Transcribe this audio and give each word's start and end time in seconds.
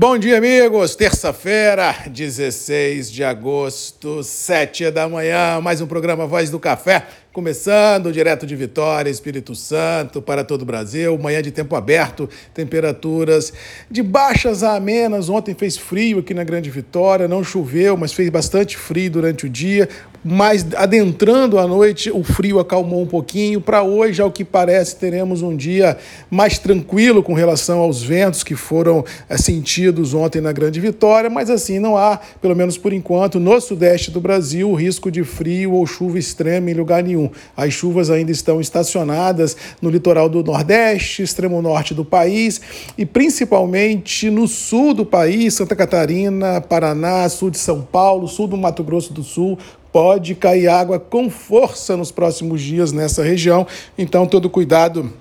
Bom 0.00 0.16
dia, 0.16 0.38
amigos. 0.38 0.94
Terça-feira, 0.94 1.92
16 2.08 3.10
de 3.10 3.24
agosto, 3.24 4.22
7 4.22 4.92
da 4.92 5.08
manhã, 5.08 5.60
mais 5.60 5.80
um 5.80 5.88
programa 5.88 6.24
Voz 6.24 6.50
do 6.50 6.60
Café, 6.60 7.04
começando 7.32 8.10
direto 8.10 8.46
de 8.46 8.56
Vitória, 8.56 9.10
Espírito 9.10 9.54
Santo, 9.54 10.20
para 10.20 10.42
todo 10.42 10.62
o 10.62 10.64
Brasil. 10.64 11.16
Manhã 11.18 11.42
de 11.42 11.50
tempo 11.50 11.76
aberto, 11.76 12.28
temperaturas 12.54 13.52
de 13.90 14.02
baixas 14.02 14.62
a 14.62 14.76
amenas. 14.76 15.28
Ontem 15.28 15.54
fez 15.54 15.76
frio 15.76 16.20
aqui 16.20 16.32
na 16.32 16.42
Grande 16.42 16.70
Vitória, 16.70 17.28
não 17.28 17.44
choveu, 17.44 17.96
mas 17.96 18.12
fez 18.12 18.30
bastante 18.30 18.76
frio 18.76 19.10
durante 19.10 19.46
o 19.46 19.48
dia. 19.48 19.88
Mas 20.24 20.66
adentrando 20.74 21.58
a 21.58 21.66
noite, 21.66 22.10
o 22.10 22.24
frio 22.24 22.58
acalmou 22.58 23.02
um 23.02 23.06
pouquinho. 23.06 23.60
Para 23.60 23.82
hoje, 23.82 24.20
ao 24.20 24.32
que 24.32 24.44
parece, 24.44 24.96
teremos 24.96 25.42
um 25.42 25.56
dia 25.56 25.96
mais 26.28 26.58
tranquilo 26.58 27.22
com 27.22 27.34
relação 27.34 27.78
aos 27.78 28.02
ventos 28.02 28.42
que 28.42 28.56
foram 28.56 29.04
é, 29.28 29.36
sentidos 29.36 30.12
ontem 30.14 30.40
na 30.40 30.50
Grande 30.50 30.80
Vitória, 30.80 31.30
mas 31.30 31.50
assim 31.50 31.78
não 31.78 31.96
há, 31.96 32.18
pelo 32.42 32.56
menos 32.56 32.76
por 32.76 32.92
enquanto, 32.92 33.38
no 33.38 33.60
sudeste 33.60 34.10
do 34.10 34.20
Brasil, 34.20 34.74
risco 34.74 35.10
de 35.10 35.22
frio 35.22 35.72
ou 35.72 35.86
chuva 35.86 36.18
extrema 36.18 36.70
em 36.70 36.74
lugar 36.74 37.02
nenhum. 37.02 37.17
As 37.56 37.72
chuvas 37.72 38.10
ainda 38.10 38.30
estão 38.30 38.60
estacionadas 38.60 39.56
no 39.80 39.90
litoral 39.90 40.28
do 40.28 40.42
Nordeste, 40.44 41.22
extremo 41.22 41.60
norte 41.60 41.94
do 41.94 42.04
país 42.04 42.60
e 42.96 43.04
principalmente 43.04 44.30
no 44.30 44.46
sul 44.46 44.94
do 44.94 45.04
país, 45.04 45.54
Santa 45.54 45.74
Catarina, 45.74 46.60
Paraná, 46.60 47.28
sul 47.28 47.50
de 47.50 47.58
São 47.58 47.82
Paulo, 47.82 48.28
sul 48.28 48.46
do 48.46 48.56
Mato 48.56 48.84
Grosso 48.84 49.12
do 49.12 49.22
Sul, 49.22 49.58
pode 49.92 50.34
cair 50.34 50.68
água 50.68 50.98
com 50.98 51.30
força 51.30 51.96
nos 51.96 52.12
próximos 52.12 52.60
dias 52.60 52.92
nessa 52.92 53.22
região. 53.22 53.66
Então, 53.96 54.26
todo 54.26 54.50
cuidado 54.50 55.12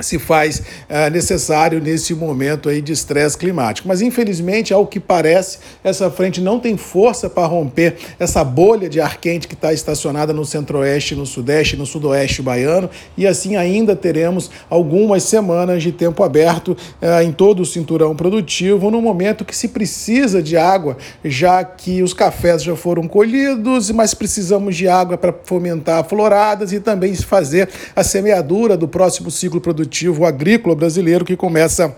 se 0.00 0.18
faz 0.18 0.62
é, 0.88 1.08
necessário 1.08 1.80
nesse 1.80 2.14
momento 2.14 2.68
aí 2.68 2.82
de 2.82 2.92
estresse 2.92 3.36
climático. 3.36 3.88
Mas, 3.88 4.02
infelizmente, 4.02 4.72
ao 4.72 4.86
que 4.86 5.00
parece, 5.00 5.58
essa 5.82 6.10
frente 6.10 6.40
não 6.40 6.60
tem 6.60 6.76
força 6.76 7.30
para 7.30 7.46
romper 7.46 7.96
essa 8.18 8.44
bolha 8.44 8.88
de 8.88 9.00
ar 9.00 9.18
quente 9.18 9.48
que 9.48 9.54
está 9.54 9.72
estacionada 9.72 10.32
no 10.32 10.44
centro-oeste, 10.44 11.14
no 11.14 11.24
sudeste, 11.24 11.76
no 11.76 11.86
sudoeste 11.86 12.42
baiano, 12.42 12.90
e 13.16 13.26
assim 13.26 13.56
ainda 13.56 13.96
teremos 13.96 14.50
algumas 14.68 15.22
semanas 15.22 15.82
de 15.82 15.92
tempo 15.92 16.22
aberto 16.22 16.76
é, 17.00 17.22
em 17.22 17.32
todo 17.32 17.60
o 17.60 17.66
cinturão 17.66 18.14
produtivo, 18.14 18.90
no 18.90 19.00
momento 19.00 19.44
que 19.44 19.56
se 19.56 19.68
precisa 19.68 20.42
de 20.42 20.56
água, 20.56 20.96
já 21.24 21.64
que 21.64 22.02
os 22.02 22.12
cafés 22.12 22.62
já 22.62 22.76
foram 22.76 23.08
colhidos, 23.08 23.90
mas 23.90 24.12
precisamos 24.14 24.76
de 24.76 24.88
água 24.88 25.16
para 25.16 25.34
fomentar 25.44 26.04
floradas 26.04 26.72
e 26.72 26.80
também 26.80 27.14
fazer 27.14 27.68
a 27.94 28.04
semeadura 28.04 28.76
do 28.76 28.86
próximo 28.86 29.30
ciclo 29.30 29.60
produtivo 29.60 29.85
produtivo 29.86 30.24
agrícola 30.24 30.74
brasileiro 30.74 31.24
que 31.24 31.36
começa 31.36 31.96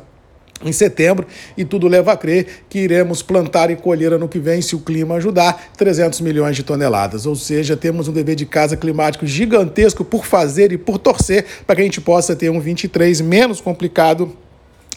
em 0.63 0.73
setembro 0.73 1.27
e 1.57 1.65
tudo 1.65 1.87
leva 1.87 2.13
a 2.13 2.17
crer 2.17 2.65
que 2.69 2.81
iremos 2.81 3.23
plantar 3.23 3.71
e 3.71 3.77
colher 3.77 4.13
ano 4.13 4.29
que 4.29 4.39
vem, 4.39 4.61
se 4.61 4.75
o 4.75 4.81
clima 4.81 5.15
ajudar, 5.15 5.71
300 5.77 6.21
milhões 6.21 6.57
de 6.57 6.65
toneladas. 6.65 7.27
Ou 7.27 7.37
seja, 7.37 7.77
temos 7.77 8.09
um 8.09 8.13
dever 8.13 8.35
de 8.35 8.45
casa 8.45 8.77
climático 8.77 9.25
gigantesco 9.25 10.05
por 10.05 10.27
fazer 10.27 10.73
e 10.73 10.79
por 10.79 10.99
torcer 10.99 11.47
para 11.67 11.77
que 11.77 11.83
a 11.83 11.85
gente 11.85 12.01
possa 12.01 12.35
ter 12.37 12.51
um 12.51 12.61
23 12.61 13.21
menos 13.21 13.61
complicado 13.61 14.37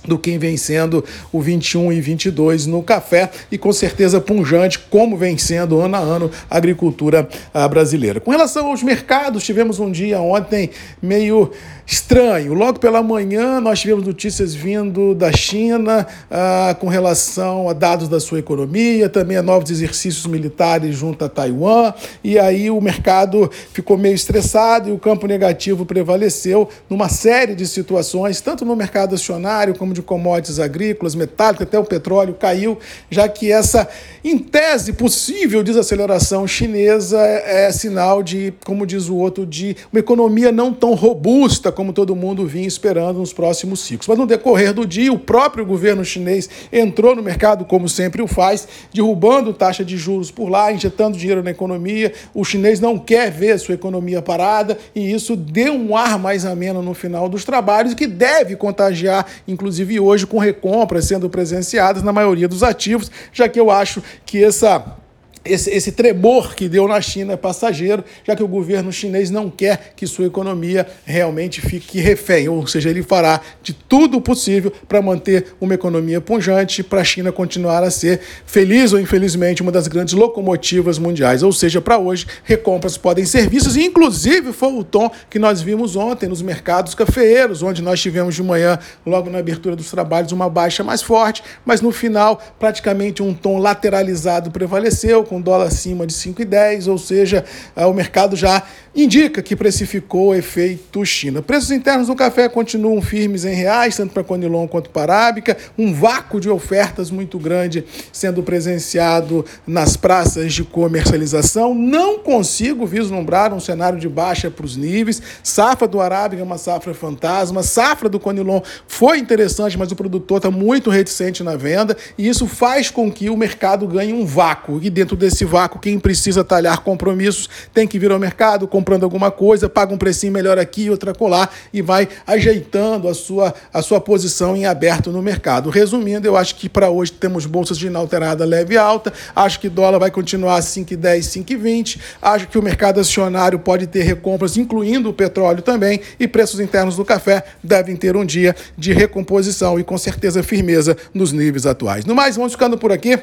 do 0.05 0.17
que 0.17 0.37
vem 0.37 0.57
sendo 0.57 1.03
o 1.31 1.41
21 1.41 1.91
e 1.93 2.01
22 2.01 2.65
no 2.65 2.81
café 2.81 3.29
e 3.51 3.57
com 3.57 3.71
certeza 3.71 4.19
punjante 4.19 4.79
como 4.79 5.17
vem 5.17 5.37
sendo 5.37 5.79
ano 5.79 5.95
a 5.95 5.99
ano 5.99 6.31
a 6.49 6.57
agricultura 6.57 7.27
ah, 7.53 7.67
brasileira. 7.67 8.19
Com 8.19 8.31
relação 8.31 8.67
aos 8.67 8.83
mercados, 8.83 9.43
tivemos 9.43 9.79
um 9.79 9.91
dia 9.91 10.19
ontem 10.19 10.69
meio 11.01 11.51
estranho. 11.85 12.53
Logo 12.53 12.79
pela 12.79 13.03
manhã, 13.03 13.59
nós 13.59 13.81
tivemos 13.81 14.05
notícias 14.05 14.53
vindo 14.53 15.13
da 15.13 15.31
China 15.31 16.07
ah, 16.29 16.75
com 16.79 16.87
relação 16.87 17.69
a 17.69 17.73
dados 17.73 18.07
da 18.07 18.19
sua 18.19 18.39
economia, 18.39 19.09
também 19.09 19.37
a 19.37 19.41
novos 19.41 19.69
exercícios 19.69 20.25
militares 20.25 20.95
junto 20.95 21.25
a 21.25 21.29
Taiwan, 21.29 21.93
e 22.23 22.39
aí 22.39 22.69
o 22.71 22.79
mercado 22.79 23.51
ficou 23.73 23.97
meio 23.97 24.15
estressado 24.15 24.89
e 24.89 24.91
o 24.91 24.97
campo 24.97 25.27
negativo 25.27 25.85
prevaleceu 25.85 26.69
numa 26.89 27.09
série 27.09 27.55
de 27.55 27.67
situações, 27.67 28.39
tanto 28.39 28.63
no 28.63 28.75
mercado 28.75 29.15
acionário 29.15 29.77
como 29.77 29.90
de 29.93 30.01
commodities 30.01 30.59
agrícolas, 30.59 31.15
metálicos, 31.15 31.65
até 31.65 31.77
o 31.77 31.83
petróleo 31.83 32.33
caiu, 32.33 32.77
já 33.09 33.27
que 33.27 33.51
essa, 33.51 33.87
em 34.23 34.37
tese, 34.37 34.93
possível 34.93 35.63
desaceleração 35.63 36.47
chinesa 36.47 37.19
é, 37.19 37.65
é 37.65 37.71
sinal 37.71 38.21
de, 38.21 38.53
como 38.65 38.85
diz 38.85 39.09
o 39.09 39.15
outro, 39.15 39.45
de 39.45 39.75
uma 39.91 39.99
economia 39.99 40.51
não 40.51 40.73
tão 40.73 40.93
robusta 40.93 41.71
como 41.71 41.93
todo 41.93 42.15
mundo 42.15 42.45
vinha 42.45 42.67
esperando 42.67 43.19
nos 43.19 43.33
próximos 43.33 43.81
ciclos. 43.81 44.07
Mas 44.07 44.17
no 44.17 44.27
decorrer 44.27 44.73
do 44.73 44.85
dia, 44.85 45.11
o 45.11 45.19
próprio 45.19 45.65
governo 45.65 46.05
chinês 46.05 46.49
entrou 46.71 47.15
no 47.15 47.23
mercado, 47.23 47.65
como 47.65 47.87
sempre 47.89 48.21
o 48.21 48.27
faz, 48.27 48.67
derrubando 48.93 49.53
taxa 49.53 49.83
de 49.83 49.97
juros 49.97 50.29
por 50.29 50.49
lá, 50.49 50.71
injetando 50.71 51.17
dinheiro 51.17 51.43
na 51.43 51.51
economia. 51.51 52.13
O 52.33 52.43
chinês 52.43 52.79
não 52.79 52.97
quer 52.97 53.31
ver 53.31 53.59
sua 53.59 53.75
economia 53.75 54.21
parada 54.21 54.77
e 54.93 55.11
isso 55.11 55.35
deu 55.35 55.73
um 55.73 55.95
ar 55.95 56.19
mais 56.19 56.45
ameno 56.45 56.81
no 56.81 56.93
final 56.93 57.27
dos 57.27 57.43
trabalhos, 57.43 57.93
que 57.93 58.07
deve 58.07 58.55
contagiar, 58.55 59.25
inclusive 59.47 59.80
hoje, 59.99 60.25
com 60.25 60.37
recompras 60.37 61.05
sendo 61.05 61.29
presenciadas 61.29 62.03
na 62.03 62.13
maioria 62.13 62.47
dos 62.47 62.63
ativos, 62.63 63.11
já 63.31 63.47
que 63.47 63.59
eu 63.59 63.69
acho 63.71 64.03
que 64.25 64.43
essa 64.43 65.00
esse, 65.43 65.71
esse, 65.71 65.91
tremor 65.91 66.53
que 66.53 66.69
deu 66.69 66.87
na 66.87 67.01
China 67.01 67.33
é 67.33 67.37
passageiro, 67.37 68.03
já 68.23 68.35
que 68.35 68.43
o 68.43 68.47
governo 68.47 68.91
chinês 68.91 69.31
não 69.31 69.49
quer 69.49 69.93
que 69.95 70.05
sua 70.05 70.27
economia 70.27 70.85
realmente 71.03 71.59
fique 71.61 71.99
refém, 71.99 72.47
ou 72.47 72.67
seja, 72.67 72.89
ele 72.89 73.01
fará 73.01 73.41
de 73.63 73.73
tudo 73.73 74.21
possível 74.21 74.71
para 74.87 75.01
manter 75.01 75.55
uma 75.59 75.73
economia 75.73 76.21
punjante, 76.21 76.83
para 76.83 77.01
a 77.01 77.03
China 77.03 77.31
continuar 77.31 77.83
a 77.83 77.89
ser, 77.89 78.19
feliz 78.45 78.93
ou 78.93 78.99
infelizmente, 78.99 79.63
uma 79.63 79.71
das 79.71 79.87
grandes 79.87 80.13
locomotivas 80.13 80.99
mundiais. 80.99 81.41
Ou 81.41 81.51
seja, 81.51 81.81
para 81.81 81.97
hoje, 81.97 82.27
recompras 82.43 82.95
podem 82.95 83.25
ser 83.25 83.49
vistas, 83.49 83.75
inclusive 83.75 84.53
foi 84.53 84.73
o 84.73 84.83
tom 84.83 85.09
que 85.29 85.39
nós 85.39 85.61
vimos 85.61 85.95
ontem 85.95 86.29
nos 86.29 86.41
mercados 86.41 86.93
cafeeiros, 86.93 87.63
onde 87.63 87.81
nós 87.81 87.99
tivemos 87.99 88.35
de 88.35 88.43
manhã, 88.43 88.77
logo 89.03 89.29
na 89.29 89.39
abertura 89.39 89.75
dos 89.75 89.89
trabalhos, 89.89 90.31
uma 90.31 90.49
baixa 90.49 90.83
mais 90.83 91.01
forte, 91.01 91.43
mas 91.65 91.81
no 91.81 91.91
final, 91.91 92.39
praticamente 92.59 93.23
um 93.23 93.33
tom 93.33 93.57
lateralizado 93.57 94.51
prevaleceu 94.51 95.30
com 95.31 95.39
dólar 95.39 95.67
acima 95.67 96.05
de 96.05 96.13
5,10, 96.13 96.89
ou 96.91 96.97
seja, 96.97 97.45
eh, 97.73 97.85
o 97.85 97.93
mercado 97.93 98.35
já 98.35 98.63
indica 98.93 99.41
que 99.41 99.55
precificou 99.55 100.27
o 100.27 100.35
efeito 100.35 101.05
China. 101.05 101.41
Preços 101.41 101.71
internos 101.71 102.07
do 102.07 102.15
café 102.15 102.49
continuam 102.49 103.01
firmes 103.01 103.45
em 103.45 103.53
reais, 103.53 103.95
tanto 103.95 104.13
para 104.13 104.25
Conilon 104.25 104.67
quanto 104.67 104.89
para 104.89 105.13
Arábica, 105.13 105.57
um 105.77 105.93
vácuo 105.93 106.39
de 106.39 106.49
ofertas 106.49 107.09
muito 107.09 107.39
grande 107.39 107.85
sendo 108.11 108.43
presenciado 108.43 109.45
nas 109.65 109.95
praças 109.95 110.53
de 110.53 110.65
comercialização. 110.65 111.73
Não 111.73 112.19
consigo 112.19 112.85
vislumbrar 112.85 113.53
um 113.53 113.59
cenário 113.59 113.97
de 113.97 114.09
baixa 114.09 114.51
para 114.51 114.65
os 114.65 114.75
níveis. 114.75 115.21
Safra 115.41 115.87
do 115.87 116.01
Arábica 116.01 116.41
é 116.41 116.45
uma 116.45 116.57
safra 116.57 116.93
fantasma, 116.93 117.63
safra 117.63 118.09
do 118.09 118.19
Conilon 118.19 118.61
foi 118.85 119.19
interessante, 119.19 119.77
mas 119.77 119.91
o 119.91 119.95
produtor 119.95 120.37
está 120.37 120.51
muito 120.51 120.89
reticente 120.89 121.41
na 121.41 121.55
venda 121.55 121.95
e 122.17 122.27
isso 122.27 122.45
faz 122.45 122.89
com 122.89 123.09
que 123.09 123.29
o 123.29 123.37
mercado 123.37 123.87
ganhe 123.87 124.11
um 124.11 124.25
vácuo. 124.25 124.79
E 124.83 124.89
dentro 124.89 125.15
desse 125.21 125.45
vácuo, 125.45 125.79
quem 125.79 125.97
precisa 125.97 126.43
talhar 126.43 126.81
compromissos 126.81 127.49
tem 127.73 127.87
que 127.87 127.97
vir 127.97 128.11
ao 128.11 128.19
mercado 128.19 128.67
comprando 128.67 129.03
alguma 129.03 129.31
coisa, 129.31 129.69
paga 129.69 129.93
um 129.93 129.97
precinho 129.97 130.33
melhor 130.33 130.59
aqui, 130.59 130.89
outra 130.89 131.13
colar 131.13 131.53
e 131.71 131.81
vai 131.81 132.09
ajeitando 132.27 133.07
a 133.07 133.13
sua, 133.13 133.53
a 133.73 133.81
sua 133.81 134.01
posição 134.01 134.55
em 134.55 134.65
aberto 134.65 135.11
no 135.11 135.21
mercado. 135.21 135.69
Resumindo, 135.69 136.27
eu 136.27 136.35
acho 136.35 136.55
que 136.55 136.67
para 136.67 136.89
hoje 136.89 137.13
temos 137.13 137.45
bolsas 137.45 137.77
de 137.77 137.87
inalterada 137.87 138.43
leve 138.43 138.73
e 138.73 138.77
alta, 138.77 139.13
acho 139.35 139.59
que 139.59 139.69
dólar 139.69 139.99
vai 139.99 140.11
continuar 140.11 140.59
5,10, 140.59 141.45
5,20, 141.45 141.99
acho 142.21 142.47
que 142.47 142.57
o 142.57 142.61
mercado 142.61 142.99
acionário 142.99 143.59
pode 143.59 143.87
ter 143.87 144.01
recompras, 144.01 144.57
incluindo 144.57 145.09
o 145.09 145.13
petróleo 145.13 145.61
também, 145.61 146.01
e 146.19 146.27
preços 146.27 146.59
internos 146.59 146.95
do 146.95 147.05
café 147.05 147.43
devem 147.63 147.95
ter 147.95 148.17
um 148.17 148.25
dia 148.25 148.55
de 148.77 148.91
recomposição 148.91 149.79
e 149.79 149.83
com 149.83 149.97
certeza 149.97 150.41
firmeza 150.41 150.97
nos 151.13 151.31
níveis 151.31 151.65
atuais. 151.65 152.05
No 152.05 152.15
mais, 152.15 152.35
vamos 152.35 152.53
ficando 152.53 152.77
por 152.77 152.91
aqui. 152.91 153.19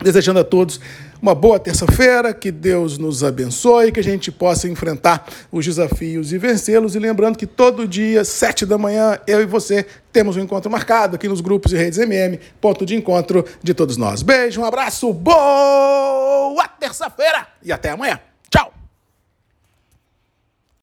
Desejando 0.00 0.40
a 0.40 0.44
todos 0.44 0.80
uma 1.22 1.34
boa 1.34 1.58
terça-feira, 1.58 2.34
que 2.34 2.52
Deus 2.52 2.98
nos 2.98 3.24
abençoe, 3.24 3.90
que 3.90 4.00
a 4.00 4.04
gente 4.04 4.30
possa 4.30 4.68
enfrentar 4.68 5.26
os 5.50 5.64
desafios 5.64 6.32
e 6.32 6.38
vencê-los. 6.38 6.94
E 6.94 6.98
lembrando 6.98 7.38
que 7.38 7.46
todo 7.46 7.88
dia, 7.88 8.24
sete 8.24 8.66
da 8.66 8.76
manhã, 8.76 9.18
eu 9.26 9.40
e 9.40 9.46
você 9.46 9.86
temos 10.12 10.36
um 10.36 10.40
encontro 10.40 10.70
marcado 10.70 11.16
aqui 11.16 11.26
nos 11.26 11.40
grupos 11.40 11.72
e 11.72 11.76
redes 11.76 11.98
MM, 11.98 12.38
ponto 12.60 12.84
de 12.84 12.94
encontro 12.94 13.44
de 13.62 13.72
todos 13.72 13.96
nós. 13.96 14.22
Beijo, 14.22 14.60
um 14.60 14.64
abraço, 14.64 15.12
boa 15.12 16.68
terça-feira 16.78 17.46
e 17.62 17.72
até 17.72 17.90
amanhã. 17.90 18.20